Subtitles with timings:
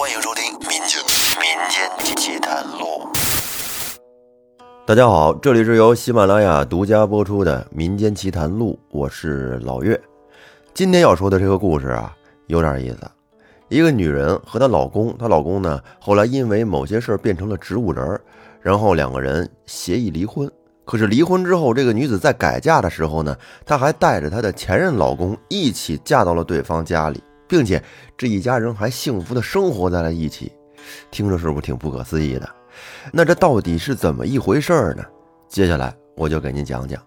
[0.00, 0.98] 欢迎收听《民间
[1.38, 3.06] 民间奇谈录》。
[4.86, 10.00] 大家好，这里是由喜马拉雅独家播出的《民间奇谈录》，我是老岳。
[10.72, 12.16] 今天要说的这个故事啊，
[12.46, 13.00] 有点意思。
[13.68, 18.18] 一个女人和她老公，她老公呢，后来因为某些事儿变成了植物人儿，
[18.62, 20.50] 然后两个人协议离婚。
[20.86, 23.36] 可是离婚之后，这个女子在改嫁的时候呢，
[23.66, 27.82] 她还带着她的前任老公一起嫁到了对方家里，并且
[28.16, 30.52] 这一家人还幸福的生活在了一起。
[31.10, 32.48] 听着是不是挺不可思议的？
[33.12, 35.04] 那这到底是怎么一回事儿呢？
[35.48, 37.02] 接下来我就给您讲讲。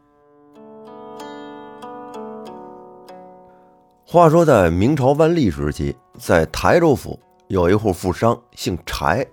[4.05, 7.17] 话说，在明朝万历时期，在台州府
[7.47, 9.25] 有一户富商，姓柴，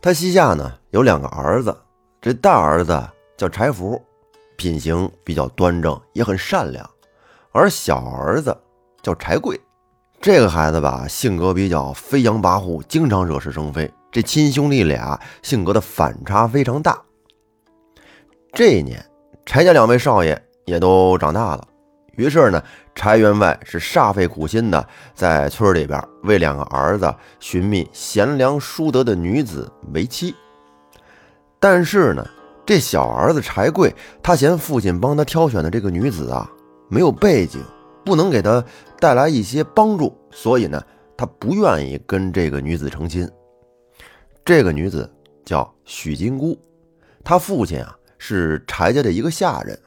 [0.00, 1.76] 他膝下呢有两个儿子，
[2.20, 3.00] 这大儿子
[3.36, 4.02] 叫柴福，
[4.56, 6.84] 品行比较端正，也很善良；
[7.52, 8.56] 而小儿子
[9.00, 9.60] 叫柴贵，
[10.24, 13.92] 这个孩子吧，性格比较飞扬跋扈，经常惹是生非。
[14.10, 16.98] 这亲兄弟俩性格的反差非常大。
[18.50, 19.04] 这一年，
[19.44, 21.68] 柴家两位少爷也都长大了。
[22.16, 30.34] 于是呢，柴员外是煞费苦心的，在村里边为两个儿子寻觅贤良淑德的女子为妻。
[31.60, 32.26] 但是呢，
[32.64, 36.50] 这小儿子柴贵，他嫌父亲帮他挑选的这个女子啊
[36.88, 37.62] 没有背景，
[38.04, 38.64] 不能给他
[39.00, 40.82] 带来一些帮助，所以呢，
[41.16, 43.28] 他不愿意跟这个女子成亲。
[44.44, 45.10] 这个女子
[45.44, 46.58] 叫许金姑，
[47.24, 49.78] 她父亲啊是柴家的一个下人。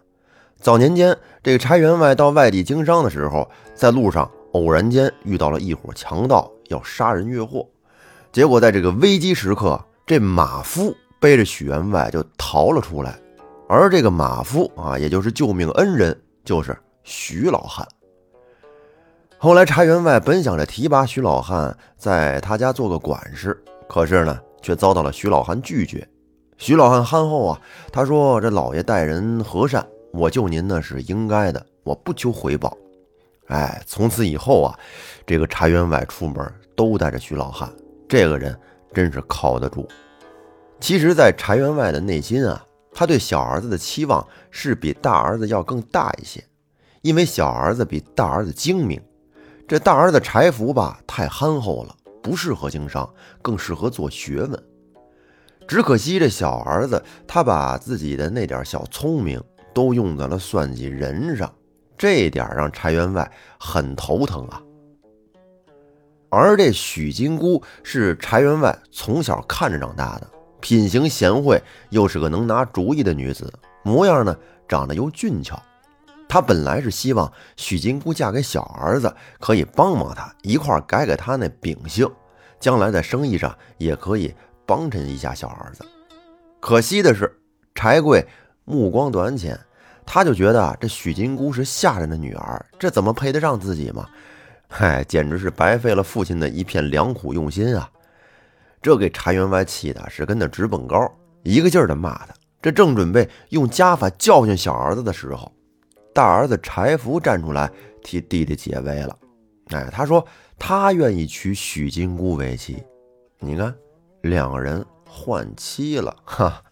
[0.59, 7.67] 早年间，这个柴员外到外地经商的时候，在路上偶然间遇到了一伙强盗，要杀人越货。
[8.31, 13.19] 结果在这个危机时刻，这马夫背着许员外就逃了出来。
[13.69, 17.87] 而这个马夫啊，也就是救命恩人，就是许老汉。
[19.39, 23.55] 后来，柴员外本想着提拔徐老汉在他家做个管事，
[23.87, 26.07] 可是呢，却遭到了徐老汉拒绝。
[26.57, 32.75] 徐老汉憨厚啊，他说：“这老爷待人和善。”我救您呢是应该的，我不求回报。
[33.49, 34.79] 哎，从此以后啊，
[35.23, 37.71] 这个柴员外出门都带着徐老汉，
[38.09, 38.59] 这个人
[38.91, 39.87] 真是靠得住。
[40.79, 46.43] 其实，在柴员外的内心啊，他对小儿子的期望是比大儿子要更大一些，
[47.03, 48.99] 因为小儿子比大儿子精明。
[49.67, 53.07] 这大儿子柴福吧，太憨厚了，不适合经商，
[53.41, 54.63] 更适合做学问。
[55.67, 59.41] 只可惜这小儿子，他把自己的那点小聪明。
[59.73, 61.53] 都用在了算计人上，
[61.95, 64.59] 这点让柴员外很头疼啊。
[66.29, 70.27] 而这许金姑是柴员外从小看着长大的，
[70.61, 71.61] 品行贤惠，
[71.91, 74.35] 又是个能拿主意的女子，模样呢
[74.67, 75.61] 长得又俊俏。
[76.27, 82.09] 他本来是希望许金姑嫁给小儿子，可以帮帮他，一块改改他那秉性，
[82.59, 84.33] 将来在生意上也可以
[84.65, 85.85] 帮衬一下小儿子。
[86.59, 87.39] 可惜的是，
[87.73, 88.25] 柴贵
[88.65, 89.59] 目光短浅。
[90.09, 94.07] 他就觉得这许金姑是下人的女儿，这怎么配得上自己嘛？
[94.69, 97.89] 嗨，简直是白费了父亲的一片良苦用心啊！
[98.81, 101.13] 这给柴员外气的是跟那直蹦高，
[101.43, 102.33] 一个劲儿的骂他。
[102.61, 105.51] 这正准备用家法教训小儿子的时候，
[106.17, 109.15] 大儿子柴福站出来替弟弟解围了。
[109.67, 110.25] 哎，他说
[110.57, 112.81] 他愿意娶许金姑为妻。
[113.37, 113.71] 你看，
[114.21, 116.63] 两个人换妻了， 哈，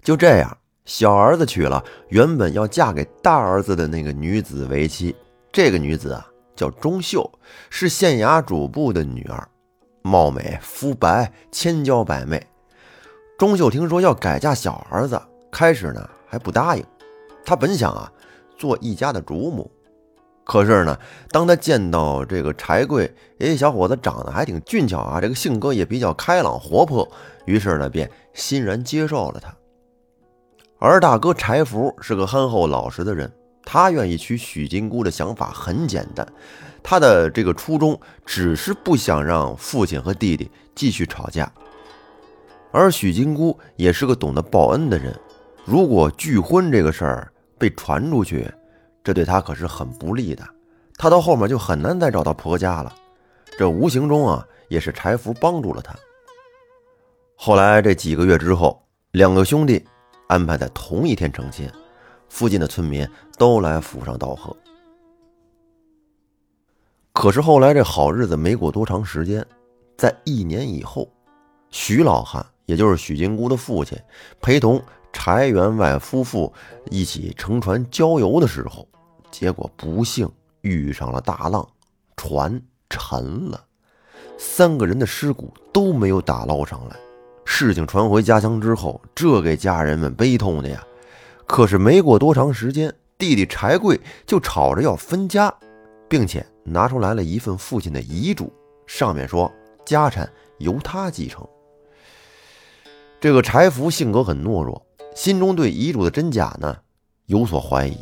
[0.00, 0.56] 就这样。
[0.84, 5.16] 小儿子娶了原本要嫁给大儿子的那个女子为妻，
[5.50, 6.24] 这个女子啊
[6.54, 7.28] 叫钟秀，
[7.70, 9.48] 是县衙主簿的女儿，
[10.02, 12.40] 貌美肤白，千娇百媚。
[13.36, 16.84] 钟秀听说要改嫁小儿子，开始呢还不答应。
[17.44, 18.12] 她本想啊
[18.58, 19.70] 做一家的主母，
[20.44, 20.98] 可是呢，
[21.30, 27.08] 当他见到这个柴贵，哎，小伙子长得还挺俊俏啊，这个性格也比较开朗活泼，
[27.46, 29.54] 于是呢便欣然接受了他。
[30.80, 33.32] 而大哥柴福是个憨厚老实的人，
[33.64, 36.26] 他愿意娶许金姑的想法很简单，
[36.82, 41.52] 他的这个初衷只是不想让父亲和弟弟继续吵架。
[42.70, 45.18] 而许金姑也是个懂得报恩的人，
[45.64, 48.48] 如果拒婚这个事儿被传出去，
[49.08, 50.46] 这对他可是很不利的，
[50.98, 52.94] 他到后面就很难再找到婆家了。
[53.58, 55.96] 这无形中啊，也是柴福帮助了他。
[57.34, 58.78] 后来这几个月之后，
[59.12, 59.82] 两个兄弟。
[60.26, 61.66] 安排在同一天成亲，
[62.28, 63.08] 附近的村民
[63.38, 64.54] 都来府上道贺。
[67.14, 69.42] 可是后来这好日子没过多长时间，
[69.96, 71.10] 在一年以后，
[71.70, 73.98] 徐老汉，也就是许金姑的父亲，
[74.42, 74.78] 陪同
[75.14, 76.52] 柴员外夫妇
[76.90, 78.86] 一起乘船郊游的时候，
[79.30, 80.30] 结果不幸
[80.60, 81.66] 遇上了大浪，
[82.16, 83.64] 船沉了。
[84.38, 86.96] 三个人的尸骨都没有打捞上来。
[87.44, 90.84] 事情传回家乡之后，这给家人们悲痛的呀。
[91.46, 95.52] 可是没过多长时间，弟弟柴贵就吵着要分家，
[96.08, 98.52] 并且拿出来了一份父亲的遗嘱，
[98.86, 99.50] 上面说
[99.84, 101.46] 家产由他继承。
[103.18, 104.86] 这个柴福性格很懦弱，
[105.16, 106.76] 心中对遗嘱的真假呢
[107.26, 107.98] 有所怀疑，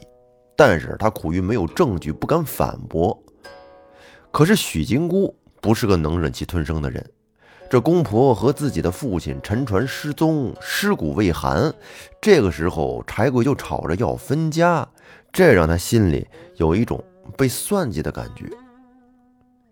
[0.57, 3.23] 但是他苦于没有证据，不敢反驳。
[4.33, 7.05] 可是许金姑不是个能忍气吞声的人。
[7.69, 11.75] 这公婆和自己的父亲沉船失踪，尸骨未寒。
[12.21, 14.89] 这个时候，柴贵就吵着要分家，
[15.33, 16.27] 这让他心里
[16.57, 17.03] 有一种
[17.37, 18.49] 被算计的感觉。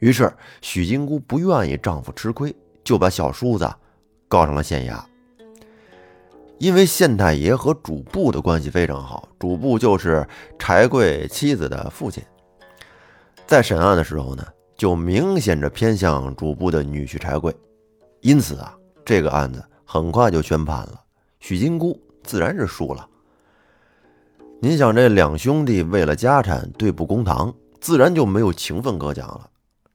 [0.01, 3.73] 于是，许金姑不愿意丈夫吃亏，就把小叔子
[4.27, 5.01] 告上了县衙。
[6.59, 10.27] 因为县太爷和主簿的关系非常好，主簿就是
[10.59, 12.23] 柴贵妻子的父亲。
[13.47, 14.47] 在审案的时候呢，
[14.77, 17.55] 就明显着偏向主簿的女婿柴贵。
[18.21, 18.75] 因此啊，
[19.05, 21.01] 这个案子很快就宣判了，
[21.41, 23.07] 许金姑自然是输了。
[24.61, 29.51] 您想，这两兄弟为了家产对簿公堂，自然就没有情分可讲了。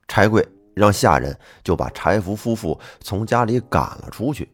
[0.07, 4.47] 柴贵让下人就把柴福夫妇从家里赶了出去，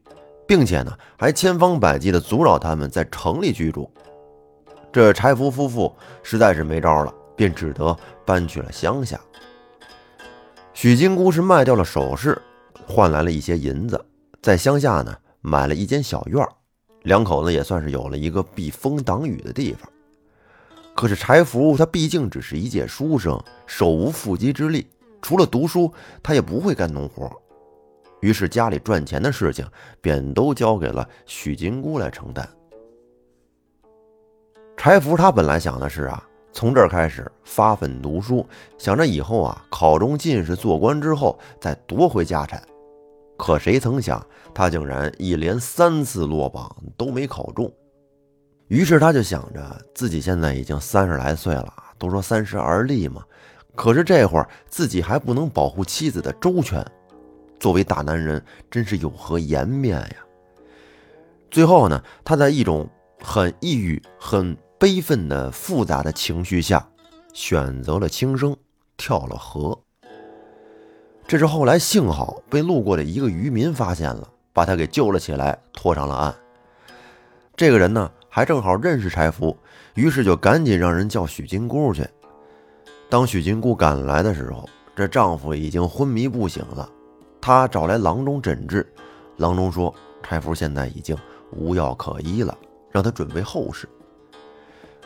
[0.48, 3.90] 并且呢，还千方百计地阻扰他们在城里居住。
[4.92, 5.94] 这柴福夫妇
[6.24, 7.96] 实在是没招了，便只得
[8.26, 9.20] 搬去了乡下。
[10.74, 12.42] 许金姑是卖掉了首饰。
[12.88, 14.06] 换来了一些银子，
[14.44, 16.48] 在乡下呢买了一间小院，
[17.02, 19.90] 两口子也算是有了一个避风挡雨的地方。
[20.94, 24.88] 可是柴福他毕竟只是一介书生，手无缚鸡之力，
[25.20, 27.32] 除了读书，他也不会干农活。
[28.22, 29.66] 于是家里赚钱的事情
[30.02, 32.48] 便都交给了许金姑来承担。
[34.78, 38.46] 柴福他本来想的是啊，从这儿开始发奋读书，
[38.78, 42.62] 想着以后啊考中进士做官之后再夺回家产。
[43.38, 47.72] 可谁曾想，他竟然一连三次落榜都没考中。
[48.68, 53.24] 于是他就想着，自己现在已经三十来岁了，都说三十而立嘛。
[53.76, 56.86] 可是这会儿自己还不能保护妻子的周全，
[57.60, 60.16] 作为大男人，真是有何颜面呀？
[61.50, 62.90] 最后呢，他在一种
[63.22, 66.88] 很抑郁、很悲愤的复杂的情绪下，
[67.34, 68.56] 选择了轻生，
[68.98, 69.80] 跳了河。
[71.28, 76.36] 这是后来幸好被路过的一个渔民发现了，把他给救了起来，拖上了岸。
[77.56, 79.58] 这个人呢，还正好认识柴福，
[79.94, 82.06] 于是就赶紧让人叫许金姑去。
[83.10, 86.90] 当许金姑赶来的时候，这丈夫已经昏迷不醒了。
[87.46, 88.84] 她找来郎中诊治，
[89.38, 89.94] 郎中说
[90.24, 91.16] 柴福现在已经
[91.52, 92.58] 无药可医了，
[92.90, 93.88] 让他准备后事。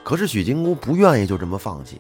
[0.06, 2.00] 可是许金姑不愿意就这么放弃，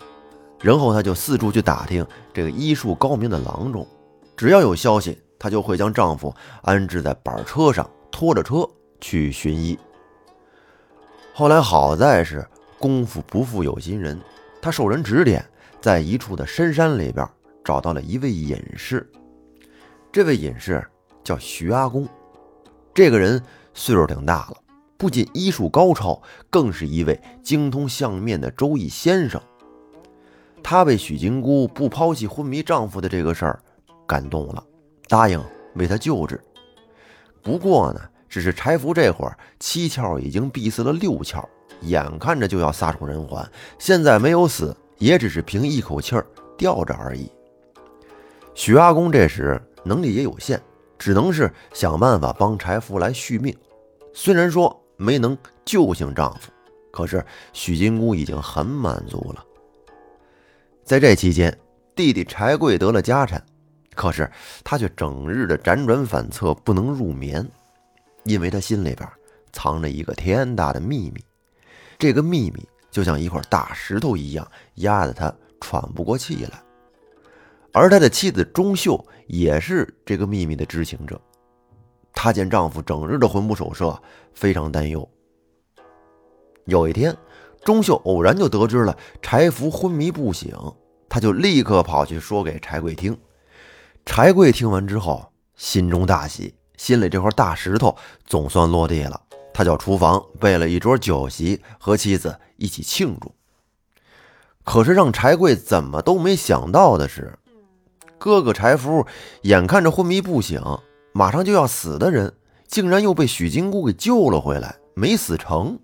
[0.61, 3.85] 然后她就四处去打听这个医术高明的郎中。
[4.37, 8.65] 只要有消息，她就会将丈夫安置在板车上，拖着车
[9.01, 9.77] 去寻医。
[11.33, 12.47] 后来好在是
[12.77, 14.17] 功夫不负有心人，
[14.61, 15.45] 她受人指点，
[15.81, 17.27] 在一处的深山里边
[17.61, 19.05] 找到了一位隐士。
[20.11, 20.85] 这位隐士
[21.23, 22.07] 叫徐阿公，
[22.93, 23.41] 这个人
[23.73, 24.57] 岁数挺大了，
[24.97, 29.39] 不仅医术高超，更是一位精通相面的周易先生。
[30.63, 33.59] 他被许金姑不抛弃昏迷丈夫的这个事儿。
[34.07, 34.63] 感动了，
[35.07, 35.39] 答应
[35.75, 36.41] 为他救治。
[37.43, 41.45] 不过呢，只是柴福这会儿七窍已经闭塞了六窍，
[41.81, 43.47] 眼看着就要撒手人寰。
[43.77, 46.25] 现在没有死，也只是凭一口气儿
[46.57, 47.31] 吊着而已。
[48.55, 50.61] 许阿公这时能力也有限，
[50.97, 53.55] 只能是想办法帮柴福来续命。
[54.13, 56.51] 虽然说没能救醒丈夫，
[56.91, 59.45] 可是许金姑已经很满足了。
[60.83, 61.55] 在这期间，
[61.95, 63.43] 弟弟柴贵得了家产。
[63.95, 64.31] 可是
[64.63, 67.45] 他却整日的辗转反侧，不能入眠，
[68.23, 69.09] 因为他心里边
[69.51, 71.21] 藏着一个天大的秘密。
[71.97, 76.63] 这个秘密就像一块大石头一样，压得他喘不过气来。
[77.71, 81.19] 而他的妻子钟秀也是这个秘密的知情者。
[82.13, 83.97] 她见丈夫整日的魂不守舍，
[84.33, 85.07] 非常担忧。
[86.65, 87.15] 有一天，
[87.63, 90.53] 钟秀偶然就得知了柴福昏迷不醒，
[91.07, 93.17] 她就立刻跑去说给柴贵听。
[94.05, 97.95] 柴贵听完之后，心中大喜，心里这块大石头
[98.25, 99.21] 总算落地了。
[99.53, 103.33] 他叫厨房备了一桌酒席，和妻子一起庆祝。
[104.63, 107.37] 可是让柴贵怎么都没想到的是，
[108.19, 109.07] 哥哥柴福
[109.43, 110.61] 眼看着昏迷不醒，
[111.13, 112.31] 马上就要死的人，
[112.67, 115.79] 竟然又被许金姑给救了回来，没死成。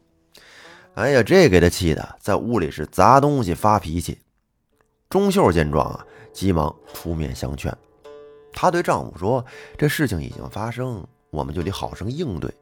[0.95, 4.19] 哎呀，这给他气的，在屋里是砸东西、发脾气。
[5.09, 7.75] 钟秀见状啊，急忙出面相劝。
[8.51, 9.45] 她对丈夫说
[9.77, 12.53] ：“这事情已经发生，我们就得好生应对。”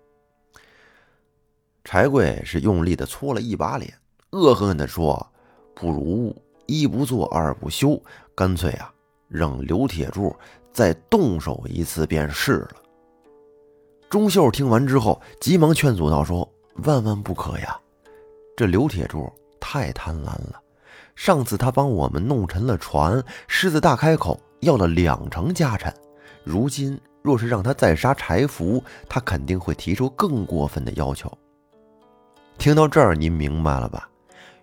[1.83, 3.91] 柴贵是用力的搓了一把脸，
[4.31, 5.27] 恶狠狠地说
[5.73, 6.35] ：“不如
[6.67, 7.99] 一不做二不休，
[8.35, 8.92] 干脆啊，
[9.33, 10.33] 让刘铁柱
[10.71, 12.75] 再动手一次便是了。”
[14.09, 16.47] 钟秀听完之后，急忙劝阻道：“说
[16.83, 17.75] 万万不可呀！
[18.55, 19.27] 这刘铁柱
[19.59, 20.61] 太贪婪了。
[21.15, 25.93] 上次他帮我们弄沉了船，狮子大开口要了两成家产。
[26.43, 31.31] 如今若是让他再杀柴福，他肯定会提出更过分的要求。”
[32.59, 34.07] 听到这儿，您明白了吧？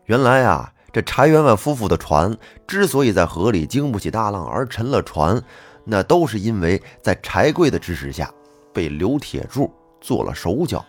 [0.05, 5.41] 原来啊，这柴员外夫妇的船之所以在河里经不起大浪而沉了船，
[5.85, 8.33] 那都是因为在柴贵的指使下
[8.73, 9.71] 被刘铁柱
[10.01, 10.85] 做了手脚。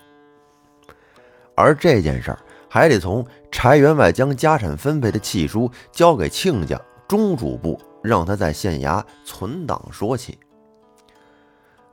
[1.56, 2.40] 而这件事儿
[2.70, 10.40] 还得从柴员外将家产分配的契书交给亲家钟主簿，让他在县衙存档说起。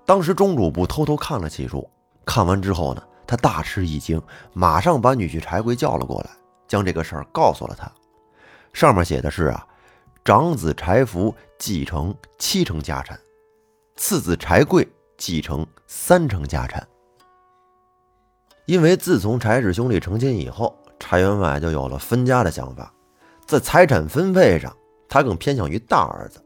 [0.07, 1.87] 当时钟主簿偷偷看了契书，
[2.25, 3.03] 看完之后呢？
[3.27, 4.23] 他大吃一惊，
[4.55, 6.31] 马上把女婿柴贵叫了过来，
[6.69, 7.91] 将这个事儿告诉了他。
[8.73, 9.67] 上面写的是啊，
[10.25, 13.19] 长子柴福继承七成家产，
[13.97, 16.87] 次子柴贵继承三成家产。
[18.67, 22.93] 因为自从柴氏兄弟成亲以后，柴员外就有了分家的想法，
[23.47, 24.77] 在财产分配上，
[25.09, 26.45] 他更偏向于大儿子，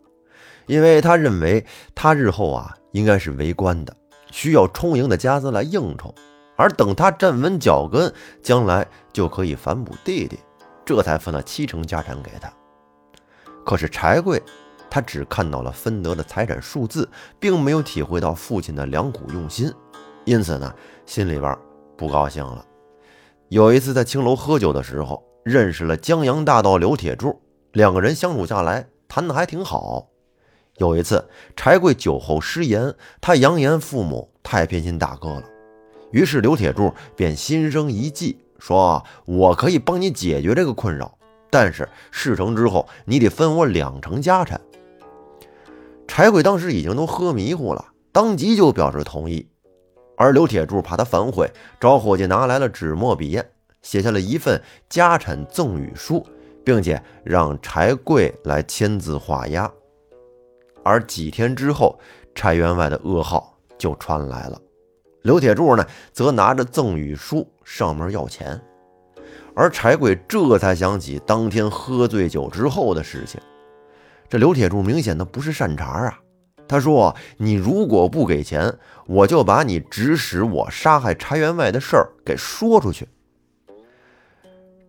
[0.67, 3.95] 因为他认为他日后啊应该是为官的，
[4.31, 6.14] 需要充盈的家资来应酬。
[6.56, 10.38] 而等他站稳脚跟，将来就可以反哺弟弟，
[10.85, 12.52] 这才分了七成家产给他。
[13.64, 14.42] 可是柴贵，
[14.90, 17.09] 他只看到了分得的财产数字，
[17.40, 19.73] 并没有体会到父亲的良苦用心，
[20.25, 20.75] 因此呢，
[21.06, 21.56] 心里边
[21.97, 22.64] 不高兴了。
[23.49, 27.40] 有一次在青楼喝酒的时候，认识了江洋大盗刘铁柱，
[27.73, 30.09] 两个人相处下来，谈得还挺好。
[30.78, 35.42] 有一次柴贵酒后失言，他扬言父母太偏心大哥了。
[36.12, 41.19] 于是刘铁柱便心生一计，说：“我可以帮你解决这个困扰，
[41.50, 44.61] 但是事成之后，你得分我两成家产。”
[46.07, 49.49] 柴贵当时已经都喝迷糊了，当即就表示同意。
[50.16, 51.50] 而刘铁柱怕他反悔，
[51.81, 53.45] 找伙计拿来了纸墨笔砚，
[53.81, 56.25] 写下了一份家产赠与书，
[56.62, 59.69] 并且让柴贵来签字画押。
[60.85, 61.99] 而几天之后，
[62.35, 64.61] 柴员外的噩耗就传来了。
[65.23, 68.61] 刘铁柱呢，则拿着赠与书上门要钱，
[69.55, 73.41] 而柴贵这才想起当天喝醉酒之后的事情。
[74.29, 76.19] 这刘铁柱明显的不是善茬啊！
[76.67, 78.73] 他说：“你如果不给钱，
[79.07, 83.07] 我就把你指使我杀害柴员外的事儿给说出去。”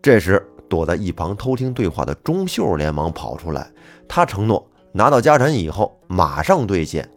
[0.02, 3.70] 这时，躲在一旁偷听对话的钟秀连忙跑出来，
[4.08, 7.08] 他承诺拿到家产以后马上兑现。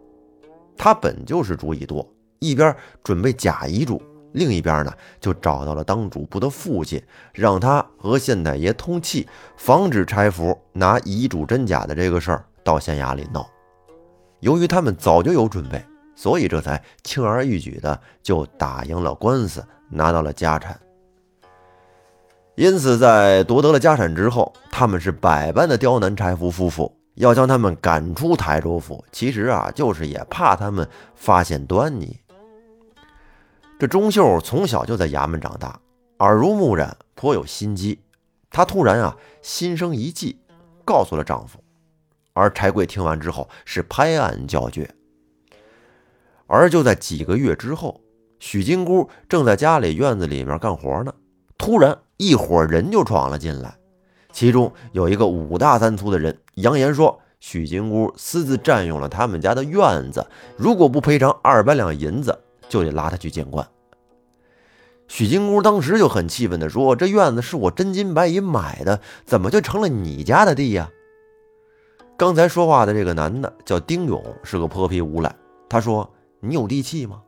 [0.77, 2.07] 他本就是主意多。
[2.38, 4.02] 一边准备假遗嘱，
[4.33, 7.02] 另一边呢就找到了当主簿的父亲，
[7.33, 9.26] 让他和县太爷通气，
[9.57, 13.49] 防止柴福拿遗嘱真假的这个事儿到县衙里闹。
[14.40, 15.83] 由于他们早就有准备，
[16.14, 20.78] 所以这才轻而易举的就打赢了官司，拿到了家产。
[22.55, 26.93] 因此，在夺得了家产之后，他们是百般的刁难柴福夫妇。
[27.16, 32.14] 要将他们赶出台州府，其实啊，就是也怕他们发现端倪。
[33.78, 35.78] 这钟秀从小就在衙门长大，
[36.21, 37.99] 耳濡目染，颇有心机。
[38.50, 40.38] 她突然啊，心生一计，
[40.83, 41.59] 告诉了丈夫。
[42.33, 44.90] 而柴贵听完之后是拍案叫绝。
[46.47, 48.00] 而就在几个月之后，
[48.38, 51.12] 许金姑正在家里院子里面干活呢，
[51.59, 53.76] 突然一伙人就闯了进来，
[54.33, 62.38] 其中有一个五大三粗的人，扬言说许金姑私自占用了他们家的院子，如果不赔偿二百两银子。
[62.69, 63.67] 就得拉他去见官。
[65.09, 70.91] 许金姑当时就很气愤地说：“这院子是我真金白银买的，怎么就成了你家的地呀？”
[72.19, 75.33] 刚才说话的这个男的叫丁勇，是个泼皮无赖。
[75.69, 77.23] 他说：“你有地契吗？”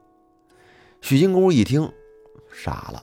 [1.00, 1.88] 许金姑一听，
[2.52, 3.02] 傻了。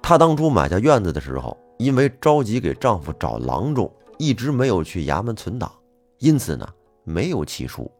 [0.00, 5.72] 她当初买下院子的时候，因为着急给丈夫找郎中，一直没有去衙门存档，
[6.18, 6.68] 因此呢，
[7.02, 7.90] 没有契书。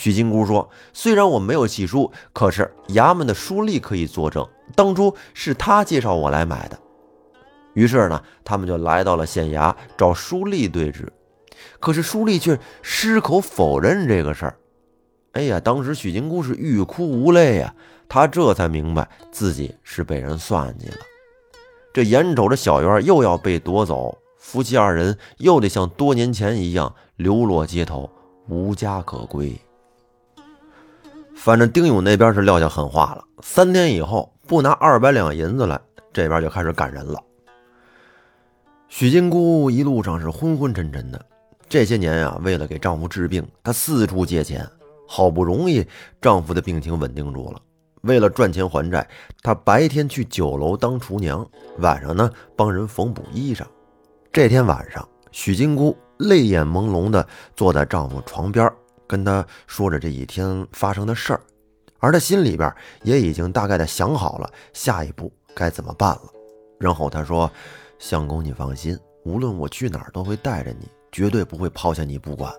[0.00, 6.78] 许金姑说：“虽然我没有契书，可是衙门的书吏可以作证，当初是他介绍我来买的。”
[7.76, 11.12] 于是呢，他们就来到了县衙找书吏对质，
[11.80, 14.56] 可是书吏却矢口否认这个事儿。
[15.32, 17.74] 哎呀，当时许金姑是欲哭无泪呀，
[18.08, 20.96] 她这才明白自己是被人算计了。
[21.92, 28.10] 这眼瞅着小院又要被夺走，夫妻二人又得像多年前一样流落街头，
[28.48, 29.54] 无家可归。
[31.42, 35.80] 反正丁勇那边是撂下狠话了，三天以后不拿二百两银子来，
[36.12, 37.18] 这边就开始赶人了。
[38.88, 41.24] 许金姑一路上是昏昏沉沉的，
[41.66, 44.68] 这些年呀，为了给丈夫治病，她四处借钱，
[45.08, 45.82] 好不容易
[46.20, 47.58] 丈夫的病情稳定住了。
[48.02, 49.08] 为了赚钱还债，
[49.42, 53.62] 她白天去酒楼当厨娘，晚上呢帮人缝补衣裳。
[54.30, 58.70] 这天晚上，许金姑泪眼朦胧地坐在丈夫床边，
[59.10, 61.40] 跟他说着这一天发生的事儿，
[61.98, 66.22] 而他心里边也已经大概的想好了下一步该怎么办了。
[66.78, 67.50] 然后他说
[67.98, 72.54] ：“相公，你放心，无论我去哪儿都会带着你，绝对不会抛下你不管。”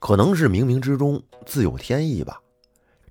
[0.00, 2.40] 可能是冥冥之中自有天意吧。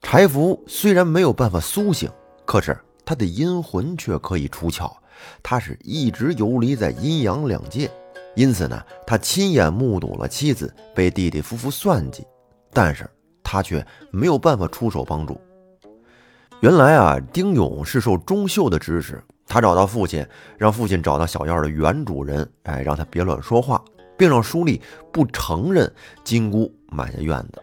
[0.02, 2.12] 柴福虽然没有办法苏醒，
[2.44, 4.94] 可是他的阴魂却可以出窍。
[5.42, 7.90] 他是一直游离在阴阳两界，
[8.36, 12.26] 因此呢，他亲眼目睹了妻子被弟弟夫妇算计，
[12.72, 13.10] 但是
[13.44, 15.40] 他却没有办法出手帮助。
[16.62, 20.26] 原来啊，丁勇是受钟秀的指使，他找到父亲，
[20.58, 23.84] 让父亲找到小院的原主人，哎，让他别乱说话，
[24.18, 25.92] 并让书立不承认
[26.24, 27.62] 金姑买下院子。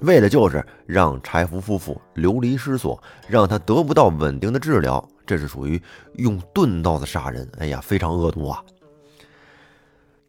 [0.00, 5.80] 为的就是让柴福夫妇流离失所，让他得不到稳定的治疗，这是属于
[6.14, 7.48] 用钝刀子杀人。
[7.58, 8.60] 哎呀，非常恶毒啊！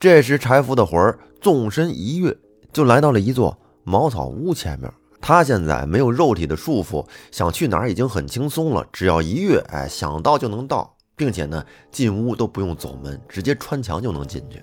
[0.03, 2.35] 这时，柴福的魂儿纵身一跃，
[2.73, 4.93] 就来到了一座茅草屋前面。
[5.21, 14.61] 他现在没有肉体的束缚，想去哪儿已经很轻松了，只要一跃，哎，想到就能到，并且呢，进屋都不用走门，直接穿墙就能进去。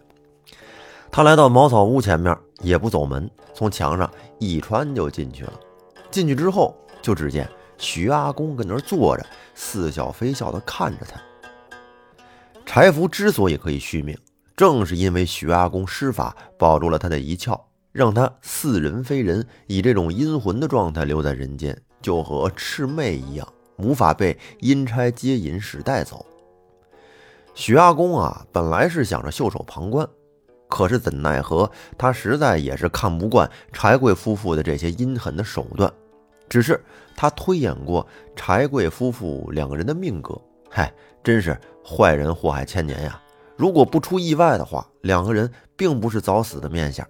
[1.10, 5.54] 他来到茅草屋前面，也不走门，从墙上一穿就进去了。
[6.10, 11.18] 进去之后，就只见徐阿公跟那儿坐着，似笑非笑地看着他。
[12.66, 14.14] 柴福之所以可以续命，
[14.60, 17.58] 正是因为徐阿公施法保住了他的一窍，
[17.92, 23.48] 让他似人非人，以这种阴魂的状态留在人间，就和魑魅一样，
[23.78, 26.26] 无法被阴差接引使带走。
[27.54, 30.06] 徐阿公啊，本来是想着袖手旁观。
[30.68, 35.90] 可是怎奈何，他实在也是看不惯柴贵夫妇的这些阴狠的手段。
[36.50, 36.78] 只是
[37.16, 38.06] 他推演过
[38.36, 40.92] 柴贵夫妇两个人的命格，嗨，
[41.24, 43.18] 真是坏人祸害千年呀！
[43.60, 47.06] 如果不出意外的话，两个人并不是早死的面相。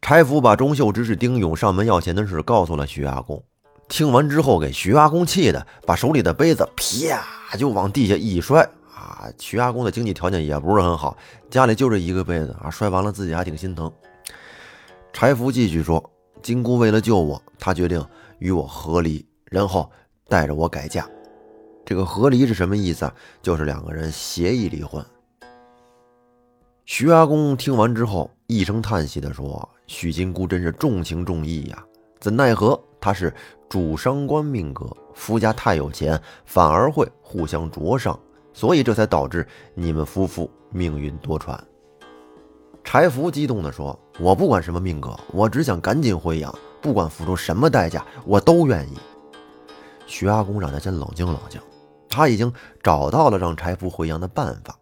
[0.00, 3.42] 柴福把钟秀指使丁勇上门要钱的事告诉了徐阿公，
[3.88, 8.62] 听完之后，给徐阿公气的，把手里的杯子啪就往地下一摔。
[8.94, 11.16] 啊，徐阿公的经济条件也不是很好，
[11.50, 13.92] 家里就这一个被子啊，摔完了自己还挺心疼。
[15.12, 16.12] 柴福继续说
[16.42, 18.06] ：“金姑为了救我，她决定
[18.38, 19.90] 与我和离，然后
[20.28, 21.04] 带着我改嫁。
[21.84, 23.14] 这个和离是什么意思啊？
[23.42, 25.04] 就是两个人协议离婚。”
[26.84, 31.84] 徐阿公听完之后一声叹息地说：“许金姑真是重情重义呀，
[32.20, 33.32] 怎奈何她是
[33.68, 38.18] 主伤官命格，夫家太有钱，反而会互相灼伤。”
[38.54, 41.58] 所以这才导致你们夫妇命运多舛。
[42.84, 48.98] 柴福激动地说：“我不管什么命格，我只想赶紧回阳，不管付出什么代价，我都愿意。”
[50.06, 51.58] 徐阿公让他先冷静冷静，
[52.12, 54.78] 他已经找到了让柴福回阳的办法。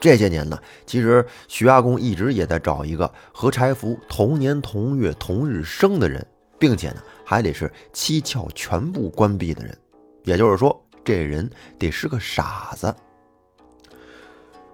[0.00, 6.26] 这些年呢，其实徐阿公一直也在找一个和柴福同年同月同日生的人，
[6.58, 9.76] 并且呢，还得是七窍全部关闭的人，
[10.24, 10.80] 也就是说。
[11.02, 12.94] 这人得是个傻子。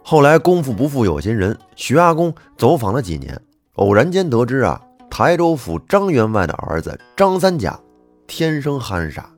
[0.02, 3.40] 后来功夫不负有心人，徐阿公走访了几年，
[3.74, 7.78] 偶然间得知啊，台州府张员外的儿子张三甲
[8.26, 9.30] 天生憨傻，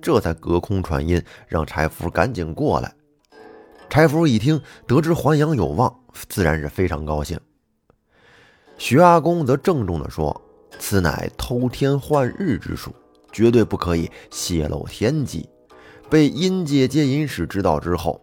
[0.00, 2.94] 这才隔空传音，让柴福赶紧过来。
[3.88, 7.38] 柴福一听，得知还阳有望，自然是非常高兴。
[8.78, 10.38] 徐阿公则郑重地说
[10.78, 12.94] ：“此乃偷天换日之术，
[13.32, 15.48] 绝对不可以泄露天机。”
[16.10, 18.20] 被阴界接引使知道之后，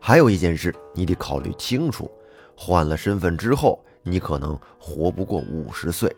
[0.00, 2.10] 还有一件事你得考虑清楚：
[2.56, 6.14] 换了身份之后，你可能活不过五十岁，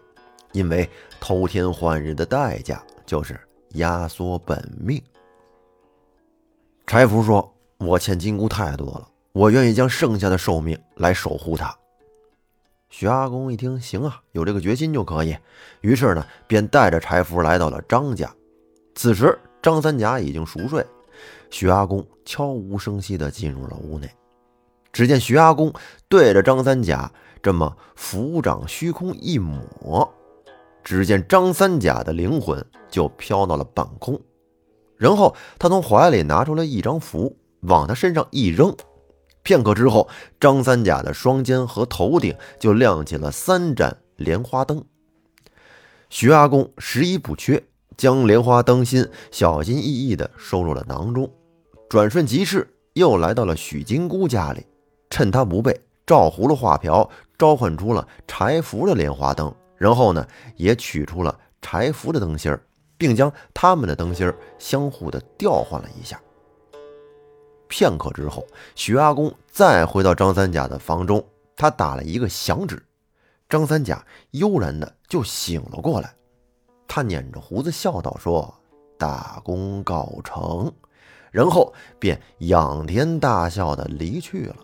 [0.52, 0.88] 因为
[1.20, 3.38] 偷天换日的代价就是
[3.70, 5.02] 压缩本命。
[6.86, 11.76] 柴福说：“我欠金姑太多了，我愿意将剩下的寿命来守护她。”
[12.88, 15.36] 徐阿公一听，行啊，有这个决心就可以。
[15.80, 18.32] 于是呢，便带着柴福来到了张家。
[18.94, 19.38] 此时。
[19.62, 20.86] 张三甲已经熟睡，
[21.50, 24.08] 徐阿公悄无声息地进入了屋内。
[24.92, 25.72] 只见徐阿公
[26.08, 27.10] 对着张三甲
[27.42, 30.08] 这么抚掌虚空一抹，
[30.86, 34.20] 只见张三甲的灵魂就飘到了半空。
[34.96, 38.72] 然后他从怀里拿出了一张符，往他身上一扔。
[39.42, 44.84] 片刻之后，张三甲的双肩和头顶就亮起了三盏莲花灯。
[46.08, 47.60] 徐阿公十一不缺，
[47.96, 51.28] 将莲花灯芯小心翼翼地收入了囊中，
[51.88, 54.64] 转瞬即逝，又来到了许金姑家里，
[55.10, 62.60] 趁他不备，照葫芦画瓢，召唤出了柴福的莲花灯，然后呢，也取出了柴福的灯芯儿，
[62.96, 66.20] 并将他们的灯芯儿相互的调换了一下。
[67.68, 71.24] 片刻之后，徐阿公再回到张三甲的房中，
[71.56, 72.82] 他打了一个响指，
[73.48, 76.14] 张三甲悠然的就醒了过来。
[76.86, 78.54] 他捻着胡子笑道：“说
[78.96, 80.72] 大功告成。”
[81.32, 84.56] 然后便仰天大笑的离去了。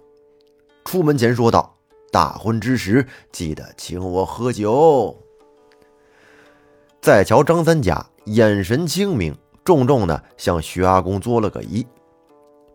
[0.85, 1.77] 出门前说道
[2.13, 5.17] ：“大婚之时，记得请我喝酒。”
[7.03, 11.85] 再瞧张三甲，眼神清明，重重的向徐阿公作了个揖。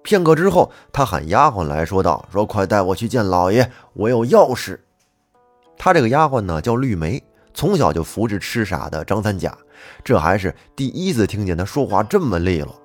[0.01, 4.83] 片刻之后，他喊丫鬟来说道：“说快带我去见老爷，我有要事。”
[5.77, 7.21] 他这个丫鬟呢叫绿梅，
[7.53, 9.55] 从小就服侍痴傻的张三甲，
[10.03, 12.81] 这还是第一次听见他说话这么利落。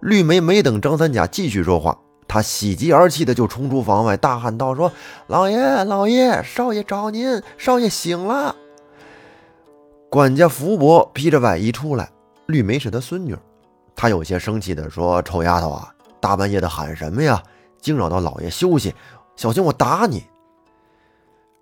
[0.00, 1.98] 绿梅没等张三甲继续说话，
[2.34, 4.90] 他喜极而泣的就冲出房外，大喊道：“说
[5.28, 8.56] 老爷，老爷，少爷找您，少爷醒了。”
[10.10, 12.10] 管家福伯披着外衣出来，
[12.46, 13.36] 绿梅是他孙女，
[13.94, 17.40] 他有些生气的说：“臭丫头啊，大半夜的喊什么呀？
[17.80, 18.92] 惊扰到老爷休息，
[19.36, 20.24] 小心我打你！”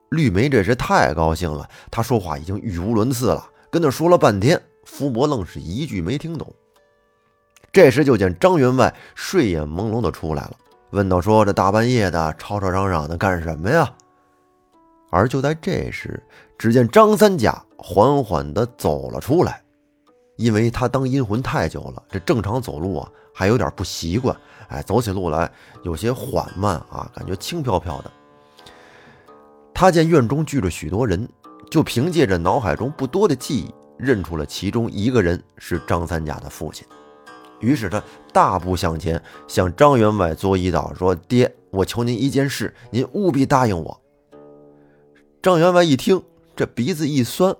[0.08, 6.50] 绿梅这是太高兴了，她说话已经语无伦次了，跟那说了半天，福伯愣是一句没听懂。
[7.72, 10.52] 这时就见张员外睡眼朦胧的出来了，
[10.90, 13.90] 问道：“说这大半夜的吵吵嚷嚷的干什么呀？”
[15.10, 16.22] 而就在这时，
[16.58, 19.62] 只见张三甲缓缓地走了出来，
[20.36, 24.36] 因为他当阴魂太久了，这正常走路啊还有点不习惯，
[24.68, 25.50] 哎，走起路来
[25.82, 28.10] 有些缓慢啊，感觉轻飘飘的。
[29.72, 31.26] 他见院中聚着许多人，
[31.70, 36.86] 就凭借着脑海中不多的记忆，认出了其中一个人是张三甲的父亲。
[37.62, 44.00] 于是他大步向前，向张员外作揖道：“说爹，我求您一件事，您务必答应我。”
[45.40, 46.22] 张员外一听，
[46.54, 47.56] 这鼻子一酸，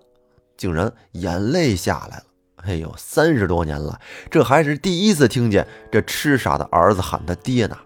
[0.56, 2.24] 竟然眼泪下来了。
[2.56, 3.98] 哎呦，三十多年了，
[4.30, 7.78] 这还是第一次听见这痴傻的儿子喊他爹呢。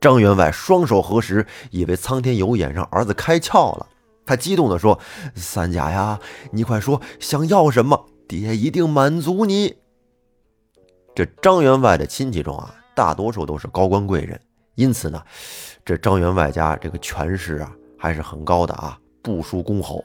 [0.00, 3.86] 张员外双手合十，以为苍天有眼，让儿子开窍了。
[4.24, 4.98] 他激动地说
[5.34, 9.76] ：“三甲呀，你快说想要什么，爹一定满足你。”
[11.16, 14.38] 这张员外的亲戚中啊，大多数都是高官贵人，
[14.74, 15.20] 因此呢，
[15.82, 17.72] 这张员外家这个权势啊。
[17.98, 20.04] 还是很高的啊，不输公侯。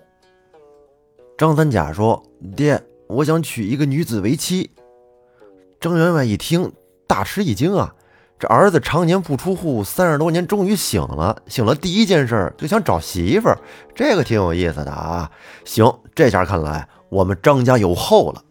[1.37, 2.23] 张三甲说
[2.55, 4.71] ：“爹，我想娶一个女子为妻。”
[5.81, 6.71] 张员外一听，
[7.05, 7.93] 大吃一惊啊！
[8.39, 13.59] 这儿子常年不出户，三十多年终于醒了，醒了第一件事就想找媳妇儿，
[13.93, 15.29] 这个挺有意思的啊。
[15.65, 18.41] 行，这下看来我们张家有后了。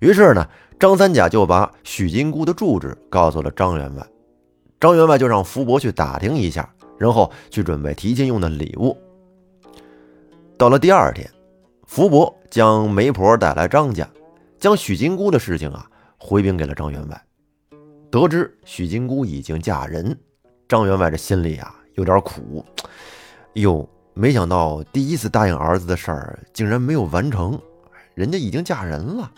[0.00, 0.48] 于是呢，
[0.80, 4.04] 张三甲就把许金姑的住址告诉了张员外，
[4.80, 6.68] 张员外就让福伯去打听一下。
[6.98, 8.94] 然后去准备提亲用的礼物。
[10.58, 11.26] 到了第二天，
[11.86, 14.06] 福伯将媒婆带来张家，
[14.58, 15.86] 将许金姑的事情啊
[16.18, 17.22] 回禀给了张员外。
[18.10, 20.14] 得知许金姑已经嫁人，
[20.68, 22.62] 张员外这心里啊有点苦。
[23.54, 27.58] 哟，没想到第一次答应儿子的事儿竟然没有完成，
[28.12, 29.32] 人家已经嫁人了。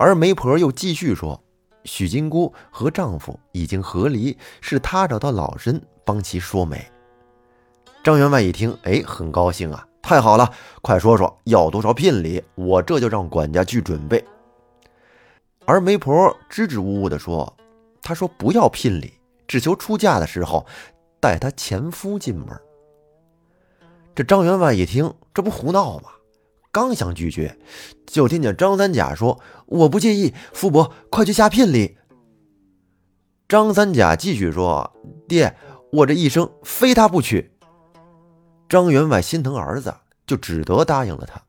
[0.00, 1.38] 而媒婆又继续说，
[1.84, 5.78] 许金姑和丈夫已经和离，是她找到老身。
[6.02, 6.90] 帮其说媒，
[8.02, 14.24] 张员外一听，哎，很高兴啊，太好了，快说说要多少聘礼，我这就让管家去准备。
[15.66, 17.54] 而媒婆支支吾吾地说
[18.02, 19.12] ：“她说不要聘礼，
[19.46, 20.66] 只求出嫁的时候
[21.20, 22.48] 带她前夫进门。”
[24.16, 26.08] 这张员外一听，这不胡闹吗？
[26.72, 27.58] 刚想拒绝，
[28.06, 31.96] 就听见张三甲说：“我不介意，福伯，快去下聘礼。”
[33.48, 34.92] 张三甲继续说
[35.28, 35.56] ：“爹。”
[35.92, 37.50] 我这一生非他不娶。
[38.68, 39.92] 张员外心疼儿子，
[40.24, 41.42] 就只得答应了他。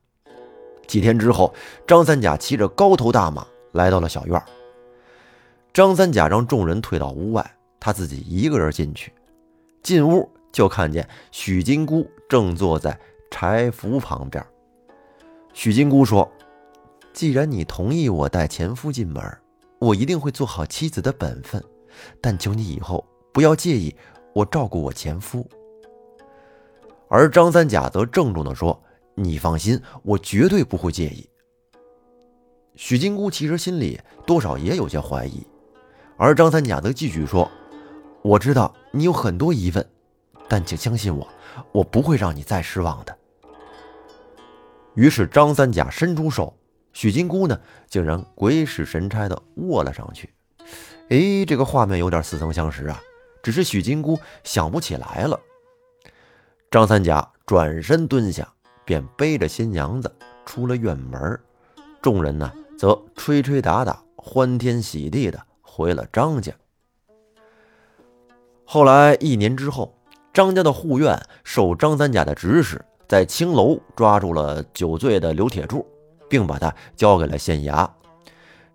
[0.88, 1.54] 几天之后，
[1.86, 4.42] 张三甲骑着高头大马来到了小院。
[5.72, 9.12] 张三甲让众人退到屋外，他自己一个人进去。
[9.80, 12.98] 进屋就看见许金姑正坐在
[13.30, 14.44] 柴福旁边。
[15.52, 16.30] 许金姑说
[17.12, 19.22] ：“既然你同意我带前夫进门，
[19.78, 21.62] 我一定会做好妻子的本分。
[22.20, 23.94] 但求你以后不要介意。”
[24.34, 25.46] 我照顾我前夫，
[27.10, 28.82] 而张三甲则郑重地说
[29.14, 31.28] ：“你放心，我绝对不会介意。”
[32.74, 35.46] 许金姑其实心里多少也有些怀疑，
[36.16, 37.46] 而张三甲则继续说
[38.24, 39.86] ：“我知道你有很多疑问，
[40.48, 41.28] 但请相信我，
[41.70, 43.14] 我不会让你再失望的。”
[44.94, 46.56] 于是张三甲伸出手，
[46.92, 50.32] 许金姑呢竟然鬼使神差的握了上去。
[51.08, 53.00] 哎，这个画面有点似曾相识啊，
[53.42, 55.38] 只是许金姑想不起来了。
[56.70, 58.50] 张三甲转身蹲下，
[58.84, 60.10] 便背着新娘子
[60.46, 61.38] 出了院门，
[62.00, 66.52] 众人呢则吹吹打打，欢天喜地的回了张家。
[68.64, 69.94] 后来一年之后，
[70.32, 75.86] 张家的护院受张三甲的指使，在青楼抓住了酒醉的刘铁柱，
[76.30, 77.86] 并把他交给了县衙。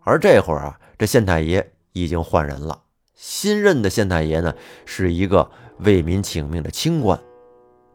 [0.01, 2.79] 而这会儿啊，这县太爷已经换人了，
[3.15, 4.53] 新任的县太爷呢
[4.85, 7.19] 是一个为民请命的清官。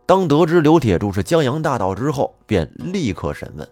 [0.05, 3.69] 当得知刘铁柱是江洋大盗之后，便立刻审问。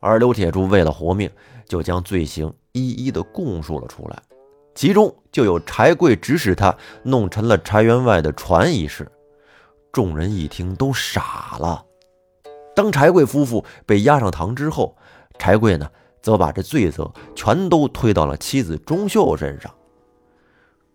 [0.00, 1.30] 而刘铁柱为了活命，
[1.68, 4.20] 就将罪行一一的供述了出来。
[4.74, 9.08] 其中就有柴贵指使他弄沉了柴员外的船一事。
[9.98, 11.84] 众人一听都傻了。
[12.72, 14.96] 当柴贵夫妇被押上堂之后，
[15.40, 15.90] 柴贵呢，
[16.22, 19.74] 则把这罪责全都推到了妻子钟秀身上。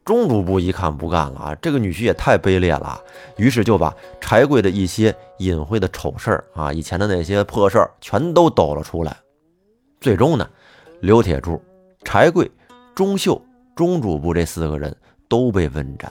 [0.05, 2.97] 钟主簿一看不干了啊，这个女婿也太卑劣了，
[3.35, 9.17] 于是就把柴贵的一些隐晦的丑事儿啊，以前的那些破事儿全都抖了出来。
[9.99, 10.49] 最终呢，
[11.01, 11.61] 刘铁柱、
[12.05, 12.49] 柴贵、
[12.95, 13.41] 钟秀、
[13.75, 14.95] 钟主簿这四个人
[15.27, 16.09] 都被问斩，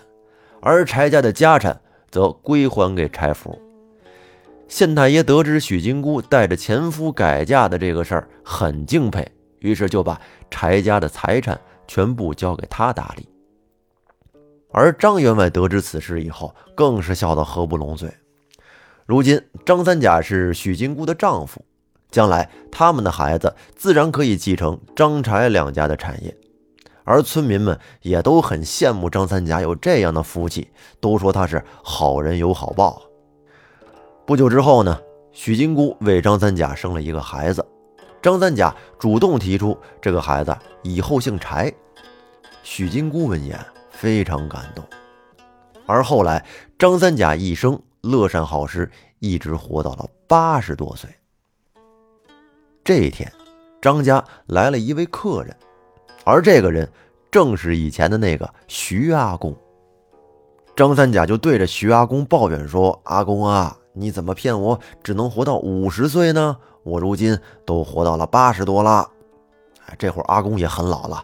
[0.61, 1.81] 而柴家的家产
[2.12, 3.61] 则归还给柴府。
[4.68, 9.27] 县太爷得知许金姑带着前夫改嫁的这个事儿，很敬佩，
[9.59, 10.20] 于是就把
[10.51, 13.27] 柴家的财产全部交给他打理。
[14.70, 18.11] 而张员外得知此事以后，更是笑得合不拢嘴。
[19.05, 21.62] 如今张三甲是许金姑的丈夫，
[22.11, 26.35] 将来他们的孩子自然可以继承张柴两家的产业。
[27.05, 30.69] 而村民们也都很羡慕张三甲有这样的福气，
[31.01, 33.03] 都说他是好人有好报。
[34.27, 35.01] 不久之后呢，
[35.33, 37.65] 许金姑为张三甲生了一个孩子，
[38.21, 41.73] 张三甲主动提出这个孩子以后姓柴。
[42.62, 43.59] 许金姑闻言。
[43.95, 44.85] 非常感动，
[45.87, 46.45] 而后来
[46.77, 51.09] 张三甲一生乐善好施，一直活到了八十多岁。
[52.83, 53.31] 这一天，
[53.81, 55.57] 张家来了一位客人，
[56.25, 56.89] 而这个人
[57.31, 59.55] 正是以前的那个徐阿公。
[60.75, 66.57] 张三甲就对着徐阿公抱怨说：“阿公啊，你怎么骗我只能活到五十岁呢？
[66.83, 69.09] 我如今都活到了八十多了。”，
[69.99, 71.23] 这会儿阿公也很老了，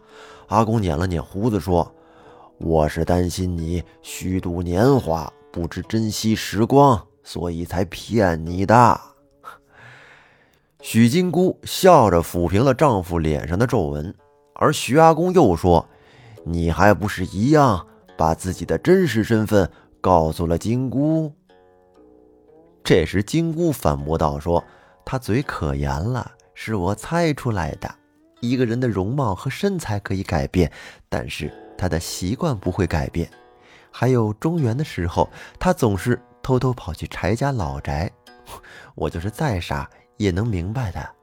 [0.48, 1.90] 阿公捻了捻胡子说。
[2.58, 9.00] 我是担心你虚度年华，不知珍惜时光，所以才骗你的。
[10.82, 14.14] 许金姑笑着抚平了丈夫脸上的皱纹，
[14.58, 15.88] 而徐阿公又说
[16.44, 21.32] ：“你还不是一样，把自己的真实身份告诉了金姑。”
[22.84, 24.62] 这时，金姑反驳道：“说
[25.04, 27.88] 他嘴可严了，是我猜出来的。
[28.40, 30.70] 一个人的容貌和身材可以改变，
[31.08, 33.30] 但是……”他的习惯不会改变，
[33.92, 38.10] 还有中原的时候，他总是偷偷跑去柴家老宅。
[38.96, 41.17] 我就是再傻也能明白的。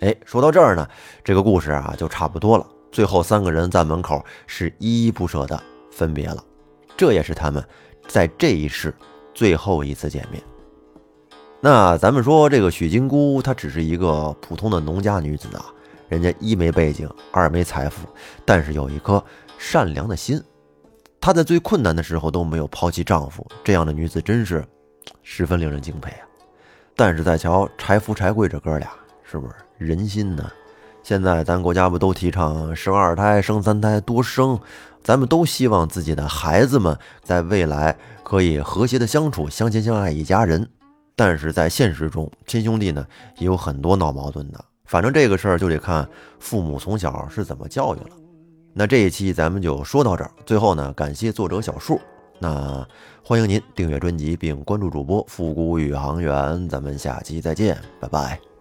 [0.00, 0.88] 哎，说到这儿呢，
[1.24, 2.66] 这个故事啊就差不多了。
[2.92, 6.42] 最后三个人在门口是依依不舍的分别了，
[6.96, 7.62] 这也是他们
[8.06, 8.94] 在这一世
[9.34, 10.42] 最后一次见面。
[11.60, 15.66] 那咱们说这个许金姑，她只是一个普通的农家女子啊。
[16.08, 18.06] 人家一没背景，二没财富，
[18.44, 19.20] 但是有一颗
[19.58, 20.40] 善良的心。
[21.20, 24.64] 她在最困难的时候都没有抛弃丈夫，这样的女子真是
[25.24, 26.22] 十分令人敬佩啊！
[26.94, 28.88] 但是再瞧柴福、柴贵这哥俩，
[29.30, 30.50] 是不是人心呢？
[31.02, 34.58] 现在咱国家不都提倡生二胎、生三胎、多生？
[35.02, 40.68] 咱们都希望自己的孩子们在未来可以和谐的相处、相亲相爱一家人。
[41.14, 43.06] 但是在现实中，亲兄弟呢
[43.38, 44.64] 也有很多闹矛盾的。
[44.84, 46.08] 反正这个事儿就得看
[46.40, 48.16] 父母从小是怎么教育了。
[48.72, 50.30] 那这一期咱们就说到这儿。
[50.44, 52.00] 最后呢，感谢作者小树。
[52.38, 52.86] 那
[53.24, 56.68] 欢迎您订阅专辑并关注主播复古宇航员。
[56.68, 58.55] 咱们下期再见，拜拜。